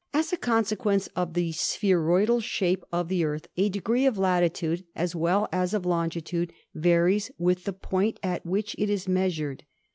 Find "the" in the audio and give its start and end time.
1.35-1.51, 3.07-3.23, 7.65-7.73